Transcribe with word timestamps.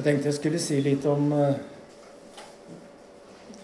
Jeg 0.00 0.06
tenkte 0.06 0.30
jeg 0.30 0.36
skulle 0.38 0.58
si 0.64 0.78
litt 0.80 1.04
om 1.04 1.26
eh, 1.36 1.56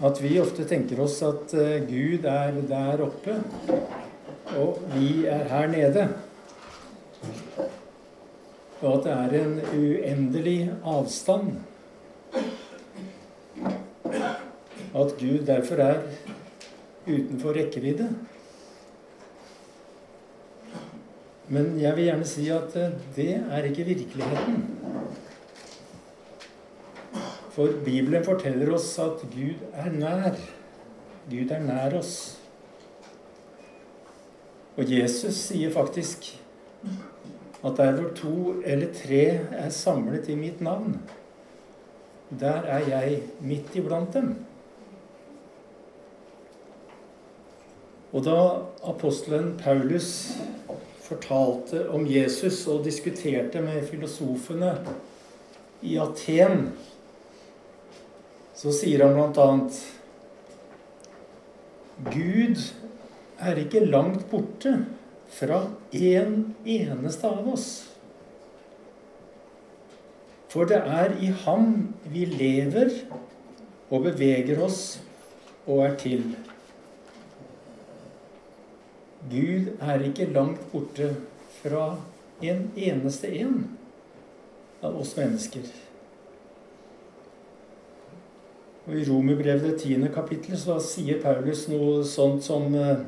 at 0.05 0.19
vi 0.21 0.35
ofte 0.37 0.67
tenker 0.69 0.99
oss 1.01 1.15
at 1.25 1.55
eh, 1.57 1.87
Gud 1.89 2.27
er 2.29 2.59
der 2.69 3.01
oppe, 3.07 3.39
og 4.61 4.83
vi 4.93 5.23
er 5.33 5.47
her 5.49 5.71
nede. 5.73 6.05
Og 8.83 8.91
at 8.91 9.07
det 9.07 9.15
er 9.15 9.39
en 9.39 9.57
uendelig 9.79 10.59
avstand. 10.85 11.57
At 14.93 15.17
Gud 15.17 15.49
derfor 15.49 15.81
er 15.89 16.05
utenfor 17.09 17.57
rekkevidde. 17.57 18.13
Men 21.49 21.79
jeg 21.81 21.97
vil 21.97 22.11
gjerne 22.11 22.29
si 22.29 22.51
at 22.53 22.77
eh, 22.77 23.05
det 23.17 23.33
er 23.41 23.71
ikke 23.73 23.89
virkeligheten. 23.95 24.67
For 27.57 27.73
Bibelen 27.73 28.25
forteller 28.25 28.75
oss 28.77 28.91
at 29.01 29.23
Gud 29.33 29.63
er 29.73 29.87
nær. 29.89 30.35
Gud 31.31 31.53
er 31.57 31.63
nær 31.65 31.95
oss. 31.97 32.17
Og 34.77 34.91
Jesus 34.93 35.39
sier 35.47 35.71
faktisk 35.73 36.35
at 37.65 37.79
der 37.79 37.95
hvor 37.97 38.11
to 38.19 38.35
eller 38.61 38.91
tre 38.93 39.23
er 39.57 39.71
samlet 39.73 40.29
i 40.29 40.37
mitt 40.37 40.61
navn, 40.61 40.99
der 42.29 42.69
er 42.69 42.85
jeg 42.91 43.23
midt 43.41 43.73
iblant 43.81 44.13
dem. 44.13 44.35
Og 48.13 48.25
da 48.29 48.37
apostelen 48.85 49.55
Paulus 49.57 50.37
fortalte 51.07 51.87
om 51.89 52.05
Jesus 52.05 52.67
og 52.69 52.85
diskuterte 52.85 53.65
med 53.65 53.89
filosofene 53.89 54.75
i 55.83 55.97
Aten 55.97 56.69
så 58.57 58.73
sier 58.73 59.05
han 59.05 59.17
bl.a.: 59.17 59.49
Gud 62.13 62.63
er 63.39 63.61
ikke 63.61 63.85
langt 63.85 64.25
borte 64.31 64.73
fra 65.37 65.67
en 65.93 66.39
eneste 66.65 67.29
av 67.29 67.49
oss. 67.53 67.69
For 70.53 70.69
det 70.69 70.79
er 70.81 71.17
i 71.21 71.33
ham 71.45 71.73
vi 72.13 72.25
lever 72.31 72.93
og 73.91 74.07
beveger 74.07 74.61
oss 74.65 74.83
og 75.67 75.83
er 75.85 75.97
til. 76.01 76.29
Gud 79.31 79.73
er 79.83 80.05
ikke 80.07 80.31
langt 80.33 80.63
borte 80.73 81.11
fra 81.59 81.97
en 82.45 82.71
eneste 82.77 83.33
en 83.43 83.59
av 84.85 84.97
oss 85.01 85.17
mennesker. 85.19 85.67
Og 88.87 88.95
I 88.95 89.05
Romerbrevet 89.09 89.65
det 89.67 89.79
tiende 89.83 90.13
kapittel 90.15 90.59
så 90.59 90.79
sier 90.83 91.19
Paulus 91.23 91.65
noe 91.71 92.05
sånt 92.07 92.45
som 92.47 92.71
eh, 92.79 93.03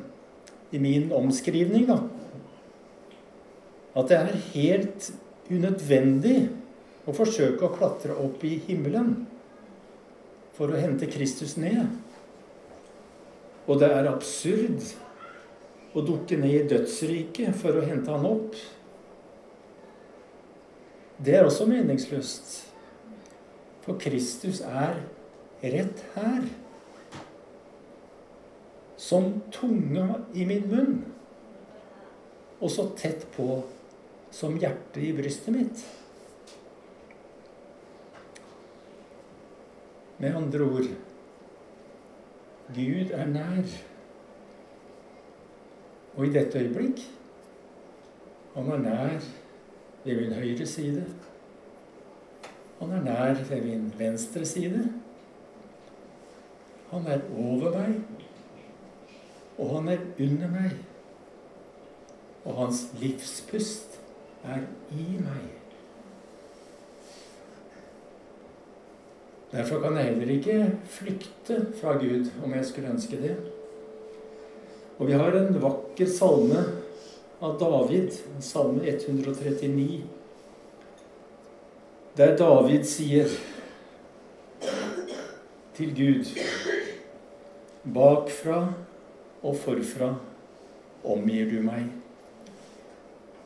i 0.75 0.79
min 0.81 1.07
omskrivning, 1.15 1.87
da 1.87 2.01
At 3.97 4.11
det 4.11 4.17
er 4.17 4.41
helt 4.53 5.07
unødvendig 5.49 6.49
å 7.09 7.15
forsøke 7.15 7.65
å 7.65 7.73
klatre 7.73 8.15
opp 8.21 8.43
i 8.45 8.59
himmelen 8.67 9.15
for 10.53 10.69
å 10.69 10.79
hente 10.79 11.07
Kristus 11.09 11.55
ned. 11.57 11.87
Og 13.65 13.79
det 13.81 13.89
er 13.95 14.09
absurd 14.11 14.83
å 15.95 16.03
dukke 16.05 16.37
ned 16.37 16.53
i 16.53 16.67
dødsriket 16.69 17.55
for 17.57 17.79
å 17.79 17.85
hente 17.85 18.13
han 18.13 18.27
opp. 18.29 18.57
Det 21.17 21.39
er 21.39 21.47
også 21.47 21.65
meningsløst. 21.69 22.51
For 23.83 23.97
Kristus 23.99 24.61
er 24.61 24.99
rett 25.61 26.03
her. 26.15 26.47
Som 28.97 29.41
tunga 29.51 30.21
i 30.33 30.45
min 30.45 30.67
munn. 30.69 30.97
Og 32.59 32.71
så 32.71 32.89
tett 32.99 33.25
på 33.35 33.61
som 34.31 34.57
hjertet 34.59 35.03
i 35.03 35.13
brystet 35.15 35.55
mitt. 35.55 35.85
Med 40.19 40.35
andre 40.35 40.65
ord 40.67 40.89
Gud 42.75 43.13
er 43.15 43.31
nær. 43.31 43.71
Og 46.17 46.27
i 46.27 46.33
dette 46.35 46.59
øyeblikk 46.59 47.05
han 48.53 48.71
er 48.75 48.81
nær 48.83 49.19
ved 50.03 50.15
min 50.19 50.33
høyre 50.33 50.65
side. 50.65 51.05
Han 52.79 52.91
er 52.91 53.03
nær 53.03 53.43
ved 53.49 53.61
min 53.63 53.93
venstre 53.97 54.45
side. 54.45 54.83
Han 56.89 57.05
er 57.07 57.21
over 57.37 57.75
meg, 57.77 57.99
og 59.57 59.75
han 59.75 59.87
er 59.93 60.05
under 60.19 60.51
meg. 60.53 60.75
Og 62.45 62.55
hans 62.63 62.87
livspust 63.01 63.99
er 64.43 64.63
i 64.95 65.19
meg. 65.19 65.47
Derfor 69.51 69.81
kan 69.81 69.97
jeg 69.97 70.05
heller 70.05 70.33
ikke 70.33 70.77
flykte 70.85 71.59
fra 71.81 71.93
Gud, 71.97 72.29
om 72.43 72.53
jeg 72.53 72.65
skulle 72.65 72.89
ønske 72.89 73.21
det. 73.21 73.35
Og 74.97 75.07
vi 75.07 75.11
har 75.11 75.31
en 75.31 75.61
vakker 75.61 76.09
salme 76.09 76.63
av 77.41 77.59
David, 77.59 78.11
salme 78.43 78.83
139, 78.87 80.03
der 82.17 82.35
David 82.37 82.83
sier 82.83 83.29
til 85.77 85.93
Gud 85.95 86.33
Bakfra 87.83 88.73
og 89.39 89.55
forfra 89.55 90.11
omgir 91.07 91.47
du 91.47 91.61
meg. 91.63 91.85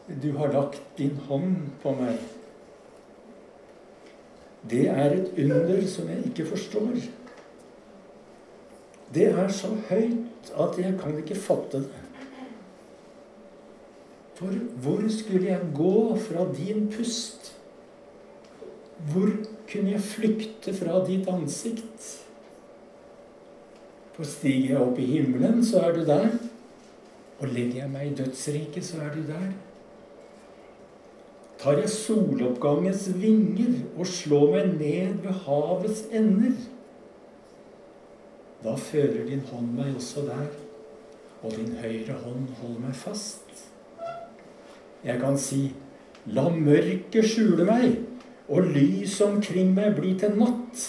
Du 0.08 0.32
har 0.40 0.52
lagt 0.52 0.82
din 0.98 1.20
hånd 1.28 1.60
på 1.84 1.94
meg. 2.00 2.18
Det 4.70 4.88
er 4.90 5.14
et 5.20 5.38
under 5.44 5.84
som 5.92 6.10
jeg 6.10 6.32
ikke 6.32 6.48
forstår. 6.50 6.96
Det 9.14 9.28
er 9.30 9.54
så 9.54 9.70
høyt 9.90 10.50
at 10.58 10.80
jeg 10.82 10.98
kan 11.00 11.20
ikke 11.20 11.38
fatte 11.38 11.84
det. 11.86 12.02
For 14.34 14.50
hvor 14.82 15.04
skulle 15.14 15.46
jeg 15.46 15.74
gå 15.78 16.18
fra 16.18 16.48
din 16.58 16.88
pust? 16.92 17.54
Hvor 19.14 19.30
kunne 19.70 19.94
jeg 19.94 20.02
flykte 20.02 20.74
fra 20.74 21.04
ditt 21.06 21.30
ansikt? 21.30 22.23
For 24.14 24.30
stiger 24.30 24.76
jeg 24.76 24.82
opp 24.82 25.00
i 25.02 25.06
himmelen, 25.10 25.64
så 25.66 25.86
er 25.88 25.96
du 25.96 26.04
der. 26.06 26.30
Og 27.40 27.48
legger 27.50 27.84
jeg 27.84 27.92
meg 27.92 28.12
i 28.12 28.16
dødsriket, 28.22 28.86
så 28.86 29.02
er 29.02 29.16
du 29.16 29.24
der. 29.28 29.48
Tar 31.64 31.80
jeg 31.80 31.90
soloppgangens 31.90 33.08
vinger 33.22 33.78
og 33.98 34.08
slår 34.08 34.50
meg 34.52 34.74
ned 34.78 35.20
ved 35.24 35.44
havets 35.46 36.06
ender, 36.12 36.58
da 38.64 38.76
fører 38.80 39.26
din 39.28 39.42
hånd 39.52 39.74
meg 39.76 39.96
også 39.96 40.22
der, 40.28 40.48
og 41.44 41.52
din 41.52 41.74
høyre 41.82 42.16
hånd 42.24 42.48
holder 42.62 42.80
meg 42.86 42.96
fast. 42.96 43.64
Jeg 45.04 45.20
kan 45.20 45.36
si, 45.40 45.66
la 46.32 46.46
mørket 46.48 47.28
skjule 47.28 47.68
meg, 47.68 47.98
og 48.48 48.70
lys 48.76 49.18
omkring 49.24 49.74
meg 49.76 49.98
bli 49.98 50.14
til 50.20 50.38
natt. 50.40 50.86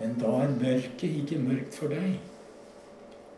Men 0.00 0.16
da 0.20 0.32
er 0.42 0.56
mørket 0.56 1.04
ikke 1.22 1.38
mørkt 1.42 1.76
for 1.76 1.92
deg. 1.92 2.16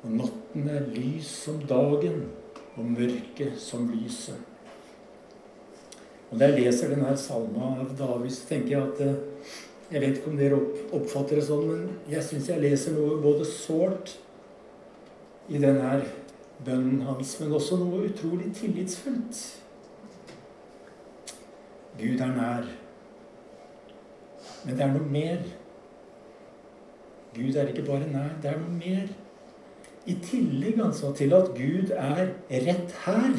Og 0.03 0.15
natten 0.15 0.69
er 0.71 0.87
lys 0.95 1.29
som 1.45 1.59
dagen, 1.67 2.25
og 2.77 2.89
mørket 2.95 3.59
som 3.61 3.89
lyset. 3.91 4.39
Og 6.31 6.39
Når 6.39 6.47
jeg 6.47 6.65
leser 6.65 6.89
denne 6.95 7.17
salma 7.21 7.75
av 7.83 7.91
David, 7.99 8.31
så 8.33 8.49
tenker 8.49 8.71
jeg 8.73 8.83
at 8.83 9.01
eh, 9.05 9.51
Jeg 9.93 10.01
vet 10.01 10.15
ikke 10.17 10.31
om 10.31 10.39
dere 10.39 10.59
oppfatter 10.97 11.37
det 11.37 11.43
sånn, 11.45 11.67
men 11.69 11.83
jeg 12.09 12.25
syns 12.25 12.47
jeg 12.49 12.63
leser 12.63 12.95
noe 12.97 13.19
både 13.21 13.45
sårt 13.45 14.15
i 15.53 15.59
denne 15.61 15.99
bønnen 16.65 17.03
hans, 17.05 17.35
men 17.41 17.53
også 17.53 17.77
noe 17.77 18.07
utrolig 18.07 18.49
tillitsfullt. 18.57 19.43
Gud 21.99 22.25
er 22.25 22.33
nær. 22.33 22.71
Men 24.65 24.79
det 24.79 24.87
er 24.87 24.95
noe 24.95 25.13
mer. 25.13 25.45
Gud 27.35 27.57
er 27.57 27.69
ikke 27.69 27.87
bare 27.87 28.09
nær, 28.13 28.35
det 28.43 28.51
er 28.51 28.59
noe 28.61 28.77
mer. 28.77 29.09
I 30.07 30.17
tillegg 30.25 30.81
altså 30.83 31.13
til 31.17 31.33
at 31.33 31.55
Gud 31.57 31.93
er 31.97 32.27
rett 32.51 32.95
her. 33.07 33.39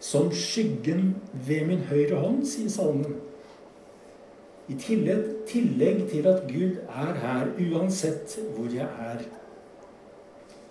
Som 0.00 0.32
skyggen 0.32 1.16
ved 1.46 1.66
min 1.66 1.84
høyre 1.88 2.18
hånd, 2.20 2.42
sier 2.48 2.72
salmen. 2.72 3.16
I 4.68 4.74
tillegg, 4.80 5.24
tillegg 5.48 6.06
til 6.10 6.26
at 6.26 6.46
Gud 6.48 6.78
er 6.88 7.18
her 7.20 7.50
uansett 7.60 8.38
hvor 8.56 8.72
jeg 8.72 8.88
er, 9.08 9.26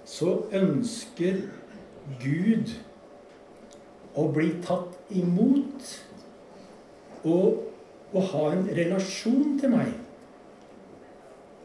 så 0.06 0.34
ønsker 0.52 1.44
Gud 2.20 2.74
å 4.18 4.26
bli 4.34 4.50
tatt 4.66 5.14
imot 5.14 5.94
og 7.24 7.62
å 8.14 8.24
ha 8.34 8.48
en 8.54 8.66
relasjon 8.78 9.60
til 9.62 9.74
meg. 9.74 9.94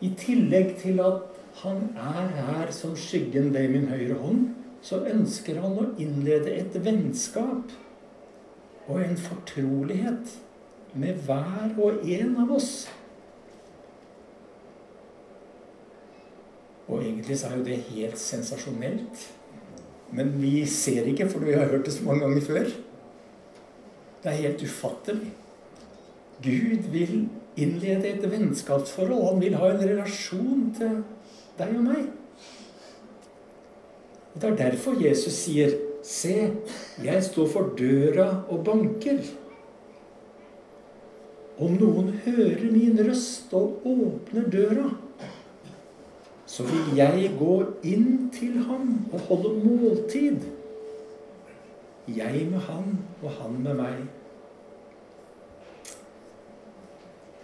I 0.01 0.13
tillegg 0.19 0.77
til 0.83 1.01
at 1.03 1.25
han 1.63 1.89
er 1.99 2.29
her 2.37 2.71
som 2.75 2.95
skyggen 2.97 3.51
ved 3.55 3.69
min 3.73 3.89
høyre 3.91 4.19
hånd, 4.21 4.45
så 4.83 5.01
ønsker 5.11 5.59
han 5.63 5.75
å 5.75 5.89
innlede 5.99 6.53
et 6.55 6.77
vennskap 6.85 7.73
og 8.89 9.01
en 9.03 9.19
fortrolighet 9.21 10.37
med 10.99 11.19
hver 11.27 11.75
og 11.77 12.07
en 12.07 12.37
av 12.45 12.53
oss. 12.55 12.71
Og 16.89 17.03
egentlig 17.03 17.37
så 17.41 17.51
er 17.51 17.59
jo 17.59 17.67
det 17.67 17.81
helt 17.91 18.21
sensasjonelt. 18.23 19.27
Men 20.15 20.31
vi 20.41 20.63
ser 20.67 21.11
ikke, 21.11 21.27
for 21.29 21.45
vi 21.45 21.53
har 21.59 21.69
hørt 21.69 21.85
det 21.85 21.93
så 21.99 22.07
mange 22.07 22.25
ganger 22.25 22.47
før. 22.47 22.71
Det 24.23 24.31
er 24.31 24.41
helt 24.47 24.63
ufattelig. 24.65 25.35
Gud 26.43 26.89
vil 26.95 27.29
innlede 27.59 28.15
et 28.15 28.31
vennskapsforhold. 28.31 29.27
Han 29.33 29.43
vil 29.43 29.59
ha 29.59 29.73
en 29.73 29.83
relasjon 29.83 30.65
til 30.79 31.03
deg 31.59 31.75
og 31.75 31.85
meg. 31.91 32.07
Og 34.35 34.41
Det 34.41 34.51
er 34.51 34.57
derfor 34.57 35.03
Jesus 35.03 35.33
sier, 35.33 35.71
'Se, 36.03 36.51
jeg 37.05 37.25
står 37.25 37.47
for 37.47 37.75
døra 37.79 38.45
og 38.49 38.65
banker.' 38.65 39.35
Om 41.59 41.73
noen 41.75 42.13
hører 42.25 42.71
min 42.71 42.99
røst 43.09 43.53
og 43.53 43.83
åpner 43.85 44.45
døra, 44.51 44.91
så 46.47 46.63
vil 46.63 46.97
jeg 46.97 47.33
gå 47.39 47.57
inn 47.83 48.31
til 48.33 48.63
ham 48.69 48.93
og 49.13 49.21
holde 49.27 49.51
måltid. 49.65 50.39
Jeg 52.09 52.47
med 52.51 52.59
han 52.59 52.99
og 53.23 53.31
han 53.41 53.59
med 53.63 53.75
meg. 53.75 54.07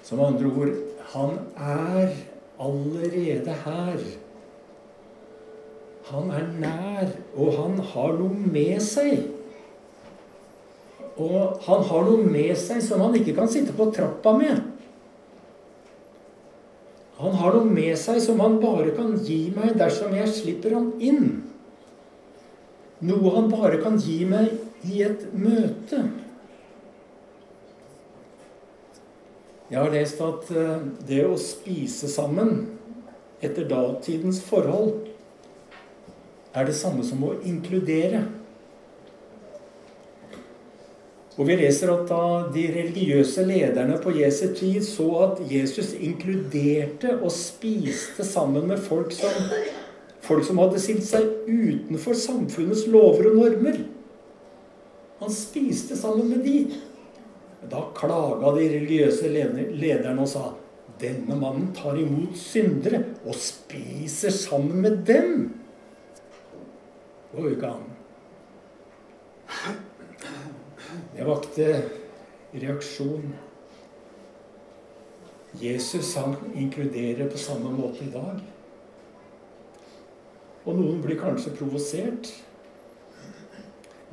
Som 0.05 0.21
andre 0.21 0.51
ord 0.53 0.75
han 1.15 1.39
er 1.57 2.13
allerede 2.61 3.57
her. 3.65 4.05
Han 6.11 6.31
er 6.31 6.51
nær, 6.61 7.15
og 7.37 7.57
han 7.57 7.79
har 7.93 8.19
noe 8.19 8.51
med 8.53 8.83
seg. 8.85 9.25
Og 11.15 11.61
han 11.65 11.85
har 11.89 12.05
noe 12.09 12.29
med 12.29 12.53
seg 12.59 12.83
som 12.85 13.01
han 13.01 13.17
ikke 13.17 13.37
kan 13.39 13.49
sitte 13.49 13.73
på 13.77 13.89
trappa 13.95 14.35
med. 14.37 14.61
Han 17.23 17.39
har 17.39 17.57
noe 17.57 17.71
med 17.71 17.95
seg 17.97 18.19
som 18.21 18.43
han 18.43 18.59
bare 18.61 18.93
kan 18.97 19.15
gi 19.25 19.47
meg 19.55 19.79
dersom 19.81 20.13
jeg 20.19 20.33
slipper 20.35 20.75
han 20.77 20.91
inn. 20.99 21.31
Noe 23.05 23.35
han 23.37 23.49
bare 23.53 23.81
kan 23.81 23.97
gi 24.03 24.21
meg 24.29 24.53
i 24.85 25.05
et 25.07 25.31
møte. 25.33 26.03
Jeg 29.71 29.81
har 29.81 29.93
lest 29.95 30.21
at 30.21 30.51
eh, 30.53 30.87
det 31.09 31.23
å 31.25 31.41
spise 31.41 32.09
sammen 32.13 32.67
etter 33.45 33.65
datidens 33.69 34.43
forhold 34.45 35.07
er 36.55 36.69
det 36.69 36.77
samme 36.77 37.05
som 37.07 37.23
å 37.25 37.35
inkludere. 37.49 38.21
Og 41.35 41.49
vi 41.49 41.57
leser 41.59 41.91
at 41.91 42.05
da 42.07 42.25
de 42.55 42.69
religiøse 42.77 43.43
lederne 43.49 43.97
på 44.03 44.13
Jesu 44.15 44.47
tid 44.55 44.85
så 44.87 45.09
at 45.25 45.41
Jesus 45.51 45.91
inkluderte 45.97 47.17
og 47.17 47.33
spiste 47.35 48.27
sammen 48.27 48.69
med 48.71 48.85
folk 48.85 49.11
som, 49.17 49.35
folk 50.23 50.47
som 50.47 50.61
hadde 50.63 50.83
stilt 50.83 51.09
seg 51.09 51.27
utenfor 51.49 52.15
samfunnets 52.21 52.87
lover 52.87 53.33
og 53.33 53.41
normer 53.41 53.83
Han 55.23 55.31
spiste 55.33 55.97
sammen 55.97 56.29
med 56.29 56.45
de. 56.45 56.59
Da 57.71 57.87
klaga 57.97 58.53
de 58.57 58.69
religiøse 58.69 59.31
lederne 59.31 60.21
og 60.21 60.29
sa 60.29 60.51
denne 61.01 61.37
mannen 61.39 61.73
tar 61.75 61.97
imot 61.99 62.37
syndere 62.39 63.01
og 63.25 63.35
spiser 63.39 64.31
sammen 64.35 64.83
med 64.85 65.03
dem. 65.09 65.49
Det 67.31 67.41
går 67.41 67.49
jo 67.49 67.57
ikke 67.57 67.73
an. 67.73 67.91
Det 71.15 71.27
vakte 71.27 71.69
reaksjon. 72.55 73.35
Jesus 75.61 76.15
han 76.19 76.37
inkluderer 76.55 77.31
på 77.31 77.39
samme 77.39 77.71
måte 77.75 78.05
i 78.05 78.11
dag. 78.15 78.39
Og 80.65 80.79
noen 80.79 81.03
blir 81.03 81.19
kanskje 81.21 81.55
provosert. 81.59 82.31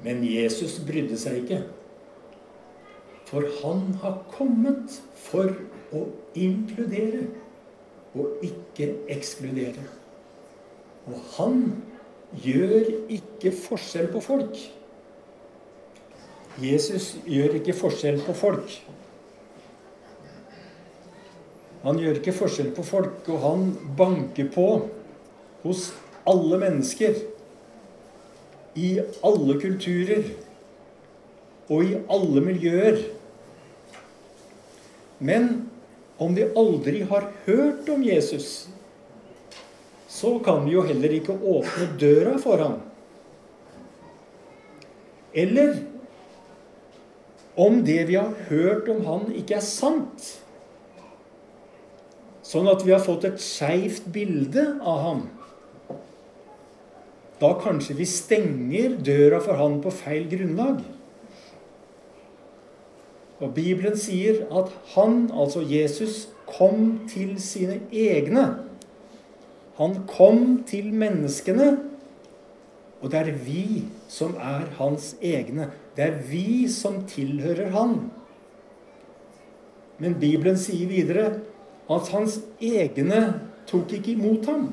Men 0.02 0.26
Jesus 0.26 0.80
brydde 0.86 1.18
seg 1.22 1.44
ikke. 1.44 1.62
For 3.32 3.48
han 3.62 3.94
har 4.02 4.18
kommet 4.34 4.98
for 5.16 5.54
å 5.96 6.04
inkludere 6.36 7.30
og 8.12 8.44
ikke 8.44 8.90
ekskludere. 9.12 9.86
Og 11.08 11.18
han 11.38 11.62
gjør 12.44 12.92
ikke 13.12 13.54
forskjell 13.56 14.12
på 14.12 14.22
folk. 14.24 14.60
Jesus 16.60 17.14
gjør 17.24 17.56
ikke 17.62 17.76
forskjell 17.76 18.20
på 18.26 18.36
folk. 18.36 18.76
Han 21.82 21.98
gjør 21.98 22.20
ikke 22.20 22.36
forskjell 22.36 22.74
på 22.76 22.84
folk, 22.86 23.24
og 23.32 23.42
han 23.42 23.72
banker 23.98 24.52
på 24.54 24.68
hos 25.64 25.88
alle 26.30 26.60
mennesker. 26.62 27.16
I 28.78 29.00
alle 29.26 29.58
kulturer 29.60 30.28
og 31.72 31.88
i 31.88 31.98
alle 32.12 32.44
miljøer. 32.46 33.02
Men 35.22 35.70
om 36.22 36.34
vi 36.36 36.48
aldri 36.58 37.04
har 37.10 37.30
hørt 37.46 37.90
om 37.90 38.04
Jesus, 38.04 38.68
så 40.10 40.40
kan 40.44 40.66
vi 40.66 40.74
jo 40.76 40.84
heller 40.86 41.14
ikke 41.14 41.38
åpne 41.38 41.88
døra 42.02 42.36
for 42.42 42.62
ham. 42.62 42.80
Eller 45.32 45.78
om 47.56 47.84
det 47.86 48.04
vi 48.10 48.18
har 48.18 48.34
hørt 48.50 48.90
om 48.92 49.06
han, 49.06 49.30
ikke 49.38 49.60
er 49.60 49.66
sant. 49.66 50.26
Sånn 52.46 52.68
at 52.68 52.82
vi 52.84 52.92
har 52.96 53.04
fått 53.04 53.30
et 53.30 53.40
skeivt 53.42 54.10
bilde 54.12 54.66
av 54.82 55.04
ham. 55.06 55.22
Da 57.42 57.54
kanskje 57.62 57.96
vi 57.98 58.10
stenger 58.10 58.98
døra 59.02 59.40
for 59.42 59.58
han 59.58 59.80
på 59.84 59.94
feil 60.02 60.28
grunnlag. 60.30 60.82
Og 63.42 63.54
Bibelen 63.58 63.98
sier 63.98 64.44
at 64.54 64.70
han, 64.94 65.30
altså 65.34 65.64
Jesus, 65.66 66.28
kom 66.46 67.08
til 67.10 67.36
sine 67.42 67.80
egne. 67.92 68.44
Han 69.80 69.96
kom 70.10 70.62
til 70.68 70.92
menneskene, 70.94 71.72
og 73.02 73.12
det 73.12 73.20
er 73.20 73.32
vi 73.46 73.84
som 74.12 74.36
er 74.38 74.68
hans 74.78 75.16
egne. 75.22 75.72
Det 75.98 76.06
er 76.06 76.20
vi 76.30 76.68
som 76.70 77.02
tilhører 77.10 77.72
Han. 77.74 77.96
Men 79.98 80.20
Bibelen 80.20 80.58
sier 80.58 80.88
videre 80.90 81.26
at 81.90 82.10
hans 82.14 82.40
egne 82.62 83.22
tok 83.70 83.94
ikke 83.98 84.14
imot 84.14 84.46
ham. 84.46 84.70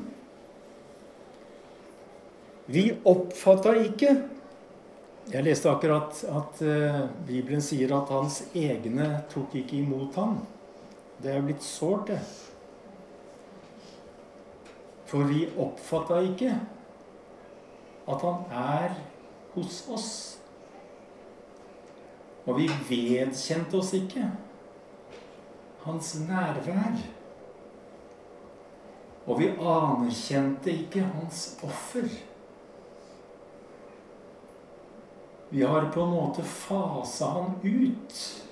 Vi 2.69 2.91
oppfatta 3.09 3.73
ikke 3.81 4.15
Jeg 5.29 5.45
leste 5.45 5.69
akkurat 5.69 6.23
at 6.25 6.61
uh, 6.65 7.03
Bibelen 7.29 7.61
sier 7.61 7.91
at 7.93 8.09
hans 8.15 8.39
egne 8.57 9.11
tok 9.29 9.59
ikke 9.61 9.83
imot 9.83 10.17
ham. 10.17 10.39
Det 11.21 11.33
er 11.33 11.37
jo 11.37 11.49
blitt 11.51 11.67
sårt, 11.67 12.09
det. 12.09 12.21
For 15.09 15.29
vi 15.29 15.43
oppfatta 15.61 16.23
ikke 16.25 16.55
at 18.09 18.25
han 18.25 18.57
er 18.57 18.97
hos 19.53 19.83
oss. 19.93 20.11
Og 22.49 22.57
vi 22.63 22.71
vedkjente 22.89 23.77
oss 23.77 23.93
ikke 23.99 24.25
hans 25.85 26.15
nærvær. 26.25 27.05
Og 29.29 29.43
vi 29.43 29.53
anerkjente 29.53 30.73
ikke 30.73 31.05
hans 31.05 31.51
offer. 31.65 32.09
Vi 35.51 35.63
har 35.63 35.91
på 35.91 36.01
en 36.01 36.11
måte 36.11 36.43
fasa 36.43 37.27
han 37.27 37.55
ut. 37.63 38.45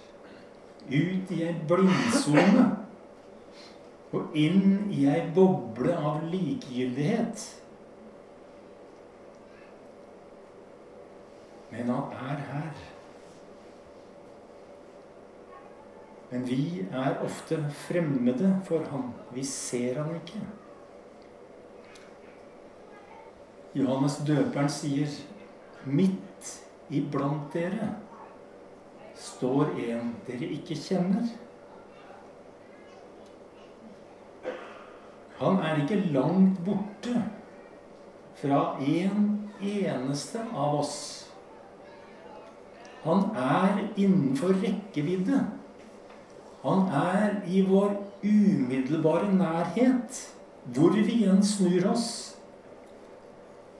Ut 0.88 1.32
i 1.32 1.42
ei 1.44 1.54
blindsone. 1.68 2.64
Og 4.16 4.36
inn 4.38 4.86
i 4.94 5.04
ei 5.10 5.26
boble 5.34 5.92
av 5.96 6.24
likegyldighet. 6.32 7.46
Men 11.70 11.90
han 11.92 12.14
er 12.30 12.44
her. 12.50 12.84
Men 16.30 16.46
vi 16.48 16.86
er 16.92 17.18
ofte 17.24 17.58
fremmede 17.86 18.54
for 18.64 18.86
han. 18.90 19.10
Vi 19.34 19.44
ser 19.44 20.00
han 20.00 20.14
ikke. 20.16 20.40
Johannes 23.76 24.16
døperen 24.24 24.68
sier, 24.72 25.10
'Midt 25.84 26.35
iblant 26.90 27.52
dere 27.52 27.88
står 29.16 29.72
en 29.88 30.12
dere 30.26 30.48
ikke 30.58 30.76
kjenner. 30.78 31.26
Han 35.40 35.60
er 35.60 35.82
ikke 35.82 36.00
langt 36.14 36.60
borte 36.64 37.20
fra 38.40 38.60
en 38.80 39.26
eneste 39.60 40.40
av 40.52 40.78
oss. 40.80 40.96
Han 43.04 43.30
er 43.36 43.82
innenfor 43.96 44.56
rekkevidde. 44.62 45.42
Han 46.64 46.88
er 46.88 47.42
i 47.46 47.62
vår 47.68 47.94
umiddelbare 48.24 49.28
nærhet, 49.32 50.22
hvor 50.74 50.96
vi 50.96 51.04
igjen 51.20 51.44
snur 51.44 51.92
oss. 51.92 52.08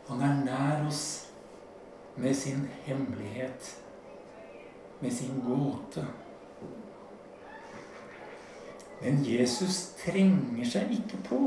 Han 0.09 0.21
er 0.23 0.45
nær 0.45 0.85
oss 0.87 1.26
med 2.17 2.37
sin 2.37 2.69
hemmelighet, 2.85 3.77
med 5.01 5.13
sin 5.13 5.43
gåte. 5.47 6.07
Men 9.03 9.21
Jesus 9.25 9.93
trenger 10.01 10.65
seg 10.73 10.95
ikke 10.97 11.21
på. 11.29 11.41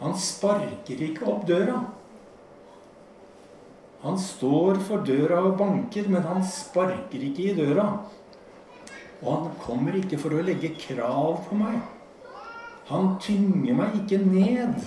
Han 0.00 0.16
sparker 0.16 1.00
ikke 1.04 1.26
opp 1.28 1.46
døra. 1.48 1.80
Han 4.00 4.16
står 4.20 4.80
for 4.84 5.04
døra 5.04 5.42
og 5.44 5.58
banker, 5.60 6.08
men 6.08 6.24
han 6.24 6.44
sparker 6.44 7.24
ikke 7.24 7.50
i 7.50 7.56
døra. 7.56 7.88
Og 9.20 9.32
han 9.32 9.50
kommer 9.60 9.96
ikke 9.96 10.20
for 10.20 10.36
å 10.36 10.44
legge 10.44 10.72
krav 10.80 11.42
på 11.48 11.58
meg. 11.60 11.80
Han 12.88 13.14
tynger 13.22 13.76
meg 13.76 14.00
ikke 14.00 14.20
ned. 14.24 14.80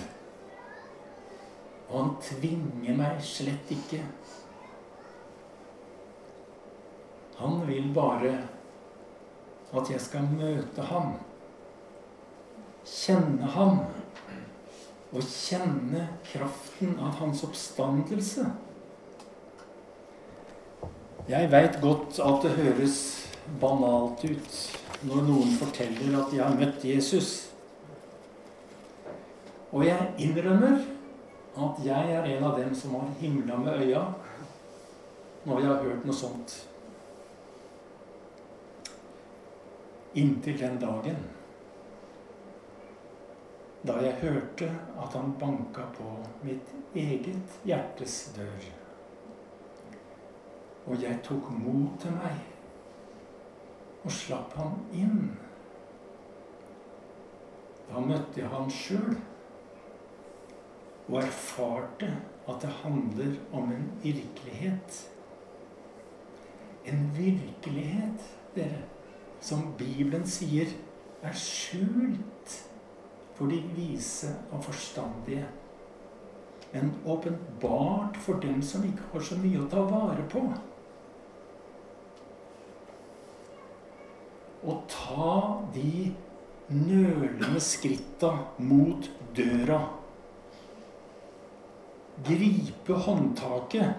Og 1.94 2.00
han 2.00 2.14
tvinger 2.18 2.96
meg 2.98 3.20
slett 3.22 3.68
ikke. 3.70 4.00
Han 7.38 7.60
vil 7.68 7.86
bare 7.94 8.32
at 9.74 9.90
jeg 9.90 10.02
skal 10.02 10.26
møte 10.26 10.86
ham, 10.90 11.12
kjenne 12.82 13.46
ham 13.54 13.78
og 15.14 15.22
kjenne 15.22 16.08
kraften 16.26 16.96
av 16.98 17.14
hans 17.20 17.44
oppstandelse. 17.46 18.48
Jeg 21.30 21.50
veit 21.54 21.78
godt 21.82 22.18
at 22.26 22.42
det 22.42 22.56
høres 22.58 22.98
banalt 23.62 24.26
ut 24.26 24.58
når 25.06 25.22
noen 25.30 25.54
forteller 25.60 26.18
at 26.18 26.34
de 26.34 26.42
har 26.42 26.58
møtt 26.58 26.82
Jesus. 26.90 27.30
Og 29.70 29.86
jeg 29.86 30.10
innrømmer 30.26 30.82
at 31.54 31.84
jeg 31.86 32.14
er 32.14 32.24
en 32.34 32.44
av 32.44 32.58
dem 32.58 32.74
som 32.74 32.94
har 32.98 33.10
himla 33.20 33.56
med 33.56 33.82
øya 33.84 34.02
når 35.44 35.60
jeg 35.60 35.68
har 35.68 35.82
hørt 35.84 36.06
noe 36.08 36.16
sånt. 36.16 36.54
Inntil 40.14 40.58
den 40.58 40.78
dagen 40.82 41.18
da 43.84 43.98
jeg 44.00 44.16
hørte 44.22 44.70
at 44.96 45.12
han 45.12 45.34
banka 45.40 45.82
på 45.92 46.14
mitt 46.42 46.70
eget 46.96 47.58
hjertes 47.68 48.32
dør. 48.36 48.68
Og 50.88 51.02
jeg 51.02 51.20
tok 51.24 51.50
mot 51.52 51.98
til 52.00 52.16
meg 52.16 52.40
og 54.04 54.12
slapp 54.12 54.56
han 54.56 54.80
inn. 54.96 55.20
Da 57.90 58.00
møtte 58.00 58.40
jeg 58.40 58.48
han 58.52 58.72
sjøl 58.72 59.14
og 61.08 61.18
erfarte 61.20 62.08
at 62.48 62.62
det 62.62 62.70
handler 62.82 63.36
om 63.52 63.72
en 63.72 63.90
virkelighet. 64.02 65.10
En 66.84 67.10
virkelighet, 67.16 68.24
dere, 68.54 68.84
som 69.40 69.72
Bibelen 69.78 70.24
sier 70.28 70.70
er 71.24 71.36
skjult 71.36 72.54
for 73.34 73.50
de 73.50 73.60
vise 73.76 74.30
og 74.52 74.64
forstandige. 74.64 75.46
Men 76.72 76.94
åpenbart 77.06 78.16
for 78.16 78.40
dem 78.42 78.62
som 78.62 78.84
ikke 78.84 79.10
har 79.12 79.24
så 79.24 79.38
mye 79.38 79.62
å 79.62 79.68
ta 79.70 79.82
vare 79.88 80.24
på. 80.30 80.42
Å 84.64 84.78
ta 84.90 85.34
de 85.74 86.08
nølende 86.72 87.60
skritta 87.60 88.32
mot 88.58 89.10
døra. 89.36 89.82
Gripe 92.22 92.94
håndtaket, 92.94 93.94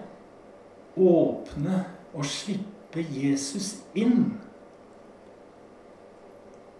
åpne 0.96 1.82
og 2.16 2.24
slippe 2.24 3.04
Jesus 3.12 3.82
inn. 3.98 4.38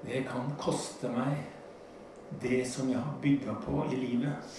Det 0.06 0.22
kan 0.30 0.54
koste 0.60 1.10
meg 1.12 1.42
det 2.40 2.62
som 2.68 2.88
jeg 2.90 3.02
har 3.02 3.18
bygga 3.22 3.56
på 3.66 3.84
i 3.90 4.00
livet. 4.00 4.56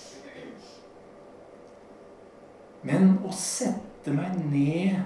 Men 2.86 3.18
å 3.26 3.32
sette 3.34 4.14
meg 4.14 4.38
ned 4.52 5.02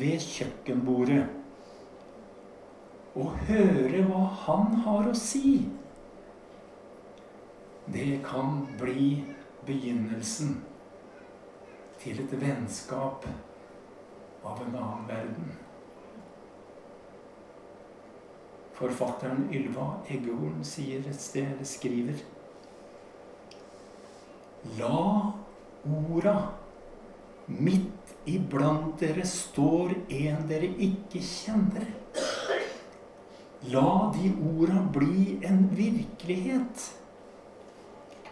ved 0.00 0.22
kjøkkenbordet 0.24 1.26
og 3.18 3.34
høre 3.48 4.04
hva 4.06 4.22
han 4.46 4.80
har 4.86 5.10
å 5.10 5.14
si, 5.18 5.60
det 7.90 8.20
kan 8.24 8.62
bli 8.78 9.24
begynnelsen 9.66 10.60
til 12.00 12.20
et 12.22 12.32
vennskap 12.40 13.26
av 14.44 14.62
en 14.64 14.76
annen 14.76 15.08
verden. 15.08 15.50
Forfatteren 18.80 19.50
Ylva 19.52 19.90
Eggehorn 20.08 20.62
sier 20.64 21.04
et 21.04 21.20
sted, 21.20 21.50
eller 21.52 21.68
skriver 21.68 22.22
La 24.78 25.32
orda 25.84 26.34
midt 27.50 28.14
iblant 28.28 29.00
dere 29.00 29.24
står 29.28 29.94
en 30.16 30.46
dere 30.48 30.68
ikke 30.88 31.20
kjenner. 31.24 31.86
La 33.72 33.92
de 34.16 34.32
orda 34.54 34.80
bli 34.96 35.38
en 35.44 35.66
virkelighet. 35.76 36.88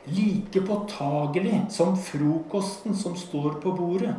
Like 0.08 0.60
påtagelig 0.60 1.66
som 1.70 1.96
frokosten 1.96 2.96
som 2.96 3.16
står 3.16 3.60
på 3.62 3.72
bordet. 3.72 4.14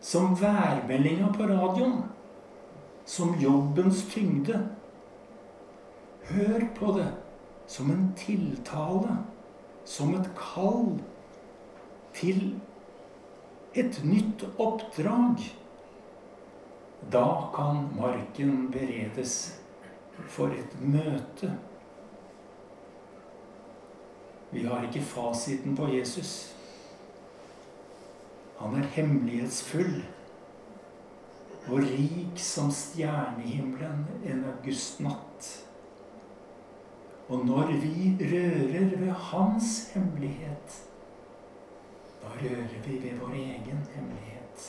Som 0.00 0.34
værmeldinga 0.34 1.32
på 1.32 1.48
radioen. 1.48 2.02
Som 3.04 3.34
jobbens 3.40 4.04
tyngde. 4.12 4.62
Hør 6.24 6.68
på 6.78 6.92
det 6.96 7.10
som 7.66 7.90
en 7.90 8.12
tiltale, 8.16 9.16
som 9.84 10.14
et 10.14 10.28
kall 10.36 10.98
til 12.14 12.54
et 13.74 14.00
nytt 14.04 14.44
oppdrag. 14.60 15.42
Da 17.12 17.26
kan 17.56 17.88
marken 17.98 18.68
beredes 18.72 19.60
for 20.28 20.52
et 20.54 20.76
møte. 20.80 21.52
Vi 24.54 24.62
har 24.64 24.84
ikke 24.86 25.02
fasiten 25.02 25.74
på 25.76 25.88
Jesus. 25.90 26.54
Han 28.60 28.76
er 28.78 28.86
hemmelighetsfull 28.94 29.96
og 31.66 31.80
rik 31.82 32.38
som 32.38 32.70
stjernehimmelen 32.70 34.06
en 34.22 34.44
augustnatt. 34.52 35.50
Og 37.28 37.46
når 37.48 37.74
vi 37.82 38.14
rører 38.20 38.94
ved 38.94 39.12
hans 39.32 39.74
hemmelighet, 39.94 40.80
da 42.22 42.30
rører 42.38 42.80
vi 42.86 42.98
ved 43.02 43.18
vår 43.18 43.34
egen 43.34 43.86
hemmelighet. 43.96 44.68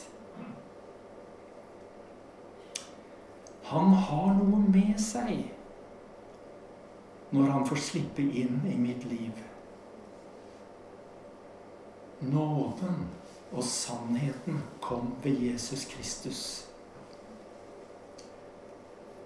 Han 3.70 3.92
har 4.08 4.34
noe 4.40 4.64
med 4.66 4.98
seg 4.98 5.52
når 7.30 7.52
han 7.54 7.66
får 7.66 7.86
slippe 7.92 8.22
inn 8.22 8.64
i 8.66 8.78
mitt 8.78 9.06
liv. 9.10 9.45
Nåden 12.20 13.08
og 13.52 13.64
sannheten 13.64 14.62
kom 14.80 15.14
ved 15.22 15.40
Jesus 15.40 15.84
Kristus. 15.84 16.40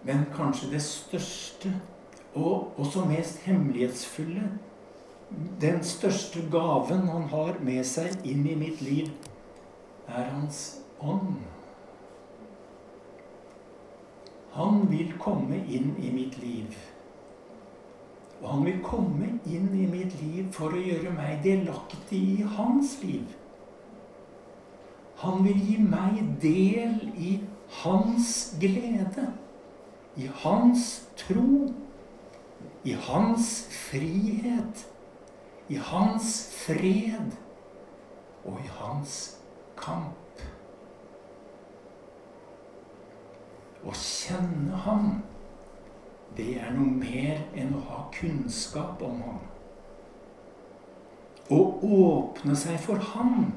Men 0.02 0.24
kanskje 0.34 0.70
det 0.72 0.82
største 0.82 1.72
og 2.34 2.72
også 2.80 3.04
mest 3.04 3.38
hemmelighetsfulle. 3.44 4.50
Den 5.60 5.84
største 5.84 6.42
gaven 6.50 7.08
han 7.08 7.28
har 7.30 7.58
med 7.62 7.84
seg 7.86 8.16
inn 8.26 8.46
i 8.48 8.56
mitt 8.58 8.80
liv, 8.82 9.10
er 10.08 10.26
Hans 10.32 10.80
ånd. 10.98 11.36
Han 14.56 14.82
vil 14.90 15.12
komme 15.22 15.60
inn 15.68 15.94
i 16.02 16.10
mitt 16.10 16.38
liv. 16.42 16.74
Og 18.40 18.48
han 18.48 18.64
vil 18.64 18.80
komme 18.84 19.34
inn 19.44 19.68
i 19.76 19.86
mitt 19.90 20.16
liv 20.22 20.48
for 20.56 20.72
å 20.72 20.80
gjøre 20.80 21.12
meg 21.12 21.42
delaktig 21.44 22.20
i 22.40 22.48
hans 22.56 22.96
liv. 23.04 23.36
Han 25.20 25.42
vil 25.44 25.58
gi 25.60 25.76
meg 25.84 26.22
del 26.40 26.96
i 27.20 27.34
hans 27.82 28.56
glede, 28.60 29.26
i 30.16 30.30
hans 30.42 30.86
tro, 31.20 31.68
i 32.84 32.96
hans 32.96 33.50
frihet, 33.68 34.86
i 35.68 35.76
hans 35.76 36.30
fred 36.64 37.36
og 38.44 38.56
i 38.64 38.70
hans 38.80 39.18
kamp. 39.76 40.44
Å 43.84 43.92
kjenne 43.96 44.80
ham, 44.86 45.12
det 46.36 46.52
er 46.62 46.70
noe 46.74 46.92
mer 47.00 47.40
enn 47.58 47.74
å 47.76 47.80
ha 47.88 48.02
kunnskap 48.14 49.02
om 49.02 49.18
ham. 49.26 49.40
Å 51.50 51.58
åpne 51.82 52.54
seg 52.58 52.78
for 52.82 53.02
ham 53.12 53.50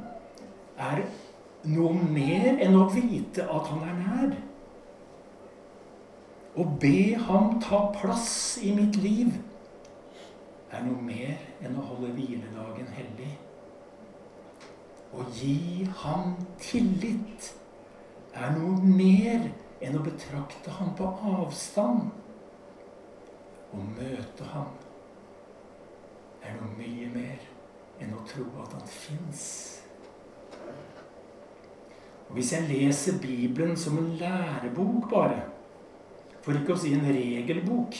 er 0.81 1.03
noe 1.69 1.93
mer 2.15 2.57
enn 2.63 2.75
å 2.75 2.87
vite 2.91 3.45
at 3.45 3.69
han 3.69 3.85
er 3.87 3.99
nær. 4.01 4.35
Å 6.57 6.65
be 6.81 7.13
ham 7.27 7.57
ta 7.61 7.87
plass 7.95 8.59
i 8.61 8.73
mitt 8.75 8.97
liv 9.01 9.33
er 10.73 10.83
noe 10.85 11.01
mer 11.05 11.37
enn 11.61 11.77
å 11.77 11.85
holde 11.91 12.11
hviledagen 12.17 12.89
hellig. 12.97 13.31
Å 15.13 15.25
gi 15.37 15.85
ham 16.01 16.33
tillit 16.61 17.51
er 18.33 18.55
noe 18.57 18.81
mer 18.81 19.51
enn 19.83 19.97
å 19.99 20.03
betrakte 20.05 20.73
ham 20.79 20.93
på 20.97 21.09
avstand. 21.29 22.09
Å 23.73 23.81
møte 23.81 24.47
ham 24.53 24.73
er 26.43 26.57
noe 26.59 26.75
mye 26.77 27.07
mer 27.13 27.47
enn 28.03 28.13
å 28.13 28.25
tro 28.29 28.45
at 28.61 28.75
han 28.75 28.85
fins. 28.89 29.45
Hvis 32.33 32.51
jeg 32.53 32.69
leser 32.69 33.19
Bibelen 33.21 33.77
som 33.77 33.97
en 34.01 34.13
lærebok 34.19 35.09
bare, 35.11 35.41
for 36.43 36.57
ikke 36.57 36.75
å 36.75 36.81
si 36.81 36.93
en 36.93 37.05
regelbok, 37.07 37.97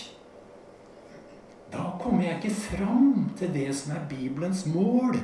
da 1.74 1.88
kommer 2.01 2.27
jeg 2.27 2.39
ikke 2.39 2.56
fram 2.56 3.30
til 3.38 3.53
det 3.53 3.70
som 3.77 3.96
er 3.96 4.08
Bibelens 4.10 4.65
mål. 4.70 5.18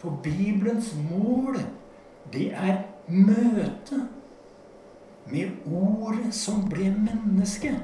For 0.00 0.18
Bibelens 0.22 0.90
mål, 1.06 1.60
det 2.32 2.48
er 2.54 2.82
møte 3.06 4.00
med 5.30 5.66
Ordet 5.70 6.32
som 6.34 6.64
ble 6.70 6.90
menneske. 6.90 7.74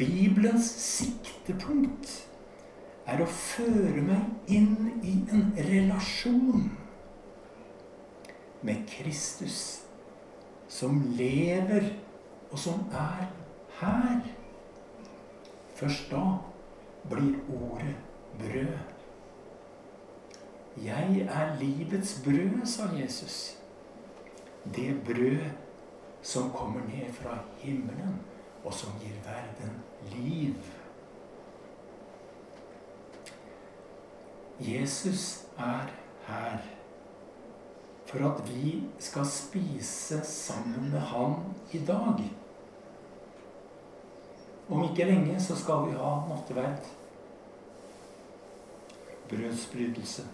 Bibelens 0.00 0.66
siktepunkt 0.80 2.12
er 3.10 3.20
å 3.20 3.28
føre 3.28 4.00
meg 4.06 4.52
inn 4.56 5.00
i 5.04 5.18
en 5.34 5.50
relasjon 5.66 6.70
med 8.64 8.84
Kristus, 8.88 9.82
som 10.70 11.02
lever, 11.18 11.90
og 12.50 12.58
som 12.58 12.86
er 12.92 13.26
her. 13.80 14.22
Først 15.74 16.10
da 16.12 16.24
blir 17.10 17.36
ordet 17.48 17.94
brød. 18.38 18.78
Jeg 20.84 21.26
er 21.28 21.56
livets 21.60 22.20
brød, 22.24 22.60
sa 22.64 22.90
Jesus. 22.96 23.56
Det 24.74 24.92
brød 25.04 25.50
som 26.22 26.50
kommer 26.50 26.80
ned 26.88 27.12
fra 27.12 27.38
himmelen, 27.58 28.20
og 28.64 28.74
som 28.74 28.92
gir 29.00 29.16
verden 29.24 29.78
liv. 30.12 30.54
Jesus 34.60 35.46
er 35.58 35.88
her 36.26 36.58
for 38.10 38.26
at 38.26 38.42
vi 38.48 38.82
skal 38.98 39.26
spise 39.26 40.20
sammen 40.24 40.90
med 40.90 41.00
Han 41.00 41.34
i 41.72 41.78
dag. 41.78 42.24
Om 44.70 44.82
ikke 44.84 45.04
lenge 45.04 45.40
så 45.40 45.56
skal 45.56 45.86
vi 45.86 45.96
ha 45.98 46.10
nattverd. 46.28 46.90
Brødsbrytelse. 49.30 50.26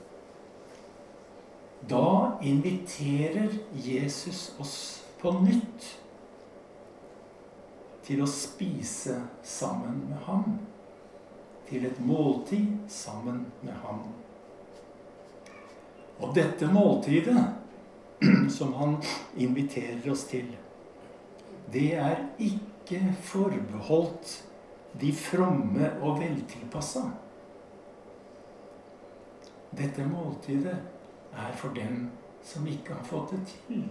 Da 1.91 2.39
inviterer 2.43 3.53
Jesus 3.73 4.57
oss 4.61 5.05
på 5.21 5.33
nytt 5.45 6.06
til 8.07 8.23
å 8.23 8.31
spise 8.31 9.19
sammen 9.43 10.05
med 10.11 10.23
ham 10.29 10.59
til 11.67 11.87
et 11.89 11.99
måltid 12.07 12.67
sammen 12.89 13.47
med 13.63 13.75
ham. 13.83 14.05
Og 16.23 16.35
dette 16.35 16.69
måltidet 16.73 17.43
som 18.57 18.73
han 18.79 18.97
inviterer 19.37 20.07
oss 20.13 20.25
til, 20.31 20.49
det 21.73 21.89
er 21.99 22.23
ikke 22.39 23.03
forbeholdt 23.27 24.37
de 25.01 25.11
fromme 25.13 25.91
og 26.01 26.21
veltilpassa. 26.23 27.03
Dette 29.77 30.07
måltidet 30.09 30.79
er 31.37 31.57
for 31.59 31.75
dem 31.77 32.07
som 32.47 32.67
ikke 32.71 32.95
har 32.95 33.05
fått 33.05 33.35
det 33.35 33.43
til. 33.51 33.89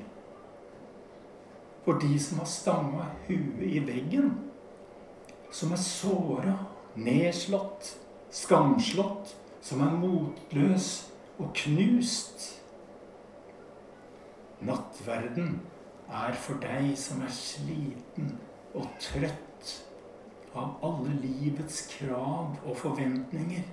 For 1.85 1.99
de 2.01 2.15
som 2.19 2.41
har 2.41 2.49
stanga 2.49 3.07
huet 3.27 3.65
i 3.69 3.81
veggen, 3.85 4.31
som 5.53 5.71
er 5.71 5.81
såra 5.81 6.55
nedslått, 6.97 7.91
skamslått, 8.33 9.35
som 9.61 9.81
er 9.85 9.93
motløs 10.01 10.89
og 11.37 11.53
knust. 11.61 12.47
Nattverden 14.65 15.59
er 16.09 16.35
for 16.41 16.57
deg 16.63 16.91
som 16.99 17.21
er 17.25 17.33
sliten 17.33 18.33
og 18.75 18.89
trøtt 19.01 19.73
av 20.55 20.77
alle 20.85 21.13
livets 21.21 21.83
krav 21.91 22.55
og 22.63 22.77
forventninger, 22.79 23.65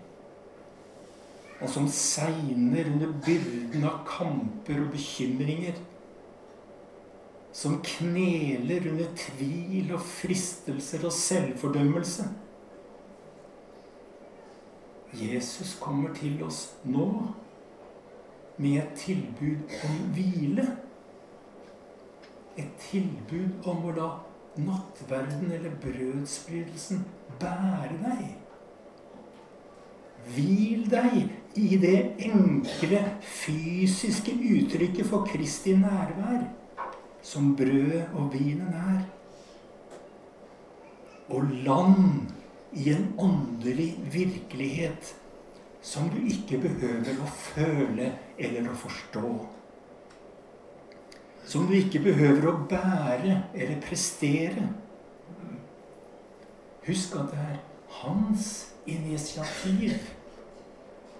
og 1.62 1.70
som 1.70 1.86
segner 1.94 2.88
under 2.90 3.12
byrden 3.22 3.86
av 3.86 4.02
kamper 4.08 4.80
og 4.82 4.90
bekymringer, 4.96 5.78
som 7.52 7.80
kneler 7.84 8.88
under 8.90 9.10
tvil 9.18 9.92
og 9.92 10.00
fristelser 10.08 11.04
og 11.04 11.12
selvfordømmelse 11.12 12.30
Jesus 15.20 15.76
kommer 15.80 16.14
til 16.16 16.40
oss 16.44 16.70
nå 16.88 17.08
med 18.56 18.78
et 18.80 18.94
tilbud 18.96 19.74
om 19.84 19.98
hvile. 20.16 20.64
Et 22.56 22.70
tilbud 22.80 23.66
om 23.68 23.84
å 23.88 23.92
la 23.96 24.08
nattverden 24.56 25.52
eller 25.52 25.74
brødsbrytelsen 25.82 27.04
bære 27.40 27.98
deg. 28.00 28.24
Hvil 30.32 30.88
deg 30.88 31.60
i 31.60 31.76
det 31.82 31.98
enkle 32.30 33.04
fysiske 33.20 34.32
uttrykket 34.32 35.08
for 35.08 35.28
Kristi 35.28 35.74
nærvær, 35.76 36.46
som 37.22 37.56
brødet 37.56 38.04
og 38.14 38.32
vinen 38.32 38.74
er. 38.74 39.02
Og 41.32 41.44
land 41.64 42.28
i 42.72 42.90
en 42.92 43.14
åndelig 43.18 43.94
virkelighet 44.12 45.14
som 45.82 46.10
du 46.10 46.20
ikke 46.26 46.60
behøver 46.62 47.18
å 47.22 47.28
føle 47.34 48.12
eller 48.38 48.70
å 48.70 48.78
forstå. 48.78 49.32
Som 51.46 51.66
du 51.66 51.74
ikke 51.74 52.04
behøver 52.04 52.48
å 52.48 52.58
bære 52.70 53.38
eller 53.54 53.80
prestere. 53.82 54.68
Husk 56.86 57.16
at 57.18 57.34
det 57.34 57.46
er 57.50 57.58
hans 58.02 58.50
initiativ. 58.86 59.98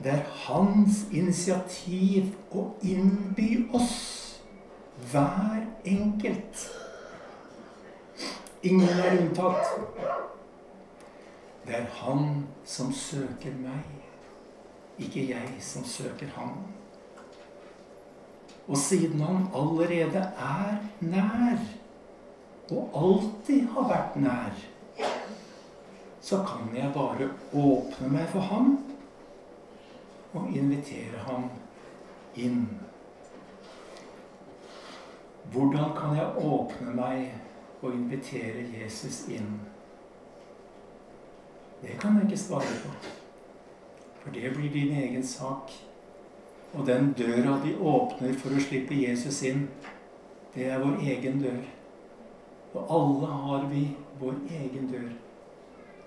Det 0.03 0.11
er 0.11 0.25
hans 0.47 1.05
initiativ 1.13 2.33
å 2.51 2.73
innby 2.83 3.69
oss, 3.75 4.32
hver 5.11 5.65
enkelt. 5.85 6.71
Ingen 8.63 8.89
er 8.89 9.17
unntatt. 9.21 9.67
Det 11.67 11.75
er 11.75 11.89
han 12.03 12.47
som 12.67 12.93
søker 12.95 13.55
meg, 13.59 13.87
ikke 14.99 15.29
jeg 15.31 15.57
som 15.63 15.85
søker 15.87 16.31
ham. 16.37 16.57
Og 18.69 18.77
siden 18.79 19.21
han 19.21 19.49
allerede 19.55 20.23
er 20.39 20.77
nær, 21.01 21.59
og 22.71 22.91
alltid 22.95 23.67
har 23.75 23.89
vært 23.91 24.17
nær, 24.23 24.63
så 26.23 26.39
kan 26.47 26.71
jeg 26.77 26.93
bare 26.95 27.29
åpne 27.53 28.09
meg 28.09 28.29
for 28.31 28.47
ham 28.47 28.77
og 30.33 30.51
invitere 30.55 31.19
ham 31.27 31.51
inn. 32.39 32.67
Hvordan 35.53 35.91
kan 35.97 36.17
jeg 36.17 36.37
åpne 36.37 36.95
meg 36.97 37.33
og 37.83 37.93
invitere 37.93 38.65
Jesus 38.73 39.27
inn? 39.29 39.61
Det 41.83 41.99
kan 42.01 42.17
jeg 42.17 42.31
ikke 42.31 42.39
svare 42.39 42.77
på. 42.85 42.93
For 44.23 44.31
det 44.31 44.53
blir 44.55 44.71
din 44.73 44.95
egen 44.97 45.27
sak. 45.27 45.73
Og 46.73 46.87
den 46.87 47.13
døra 47.13 47.59
de 47.65 47.75
åpner 47.77 48.33
for 48.41 48.55
å 48.55 48.63
slippe 48.65 48.97
Jesus 48.97 49.43
inn, 49.45 49.67
det 50.55 50.71
er 50.71 50.81
vår 50.81 51.03
egen 51.05 51.43
dør. 51.43 51.61
Og 52.73 52.95
alle 52.97 53.35
har 53.43 53.67
vi 53.69 53.83
vår 54.21 54.39
egen 54.61 54.89
dør. 54.89 55.11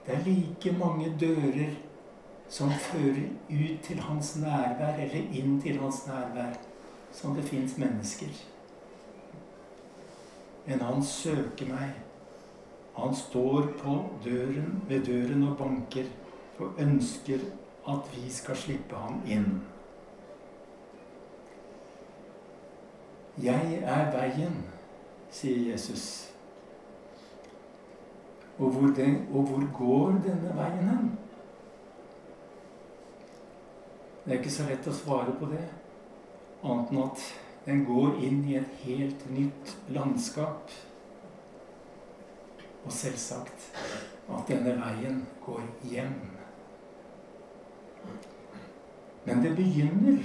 Det 0.07 0.15
er 0.15 0.25
like 0.25 0.73
mange 0.79 1.11
dører 1.21 1.75
som 2.49 2.71
fører 2.71 3.29
ut 3.49 3.79
til 3.83 3.99
hans 3.99 4.35
nærvær, 4.41 4.97
eller 5.05 5.37
inn 5.37 5.61
til 5.61 5.77
hans 5.81 6.01
nærvær, 6.07 6.57
som 7.11 7.37
det 7.37 7.45
fins 7.45 7.77
mennesker. 7.77 8.54
Men 10.65 10.81
han 10.81 11.03
søker 11.03 11.69
meg. 11.69 11.93
Han 12.95 13.15
står 13.15 13.61
på 13.81 13.95
døren, 14.25 14.81
ved 14.87 15.05
døren 15.05 15.43
og 15.43 15.57
banker 15.57 16.05
og 16.59 16.79
ønsker 16.79 17.39
at 17.87 18.11
vi 18.15 18.29
skal 18.31 18.55
slippe 18.55 18.95
ham 18.95 19.19
inn. 19.27 19.49
Jeg 23.43 23.81
er 23.83 24.11
veien, 24.15 24.63
sier 25.29 25.71
Jesus. 25.71 26.31
Og 28.57 28.69
hvor, 28.69 28.87
den, 28.95 29.27
og 29.33 29.43
hvor 29.43 29.65
går 29.77 30.21
denne 30.23 30.55
veien 30.55 30.89
hen? 30.89 31.09
Det 34.25 34.33
er 34.33 34.39
ikke 34.39 34.53
så 34.55 34.69
lett 34.69 34.87
å 34.87 34.93
svare 34.95 35.35
på 35.37 35.49
det, 35.51 35.65
annet 36.63 36.93
enn 36.93 37.03
at 37.03 37.25
den 37.65 37.85
går 37.85 38.19
inn 38.23 38.43
i 38.45 38.57
et 38.59 38.81
helt 38.85 39.25
nytt 39.33 39.75
landskap. 39.89 40.71
Og 42.85 42.93
selvsagt 42.93 43.69
at 44.29 44.47
denne 44.49 44.75
veien 44.77 45.23
går 45.45 45.63
hjem. 45.89 46.19
Men 49.25 49.41
det 49.41 49.55
begynner 49.57 50.21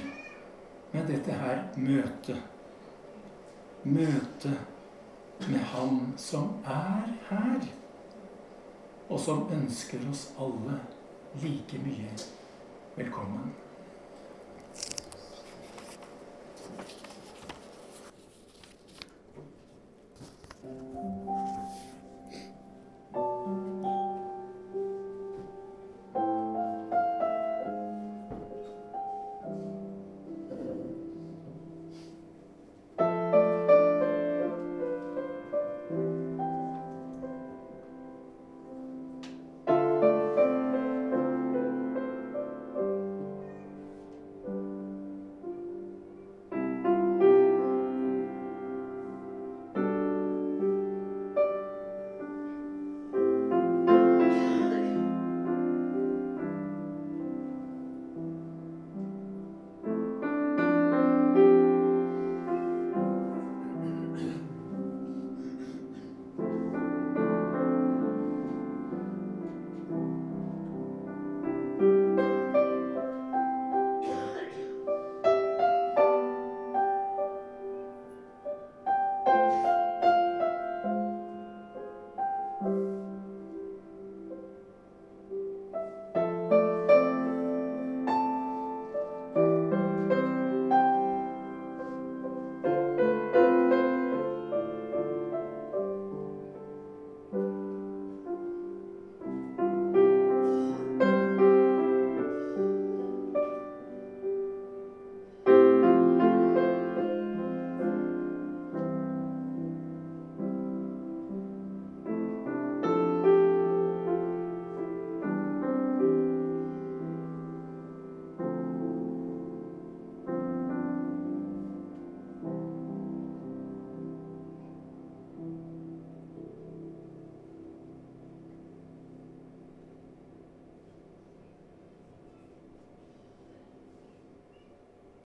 med 0.93 1.07
dette 1.09 1.33
her 1.41 1.63
møtet. 1.81 2.43
Møtet 3.85 5.47
med 5.49 5.63
Han 5.73 6.01
som 6.21 6.51
er 6.69 7.09
her 7.31 7.71
og 9.11 9.19
som 9.21 9.49
ønsker 9.51 10.05
oss 10.11 10.29
alle 10.39 10.77
like 11.43 11.81
mye 11.83 12.13
velkommen. 12.97 13.51